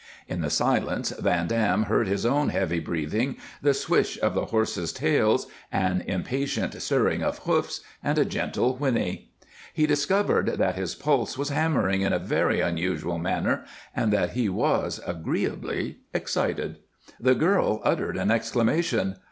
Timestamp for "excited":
16.15-16.79